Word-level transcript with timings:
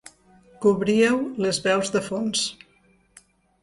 Cobríeu 0.65 1.21
les 1.47 1.63
veus 1.69 1.95
de 1.99 2.05
fons. 2.09 2.51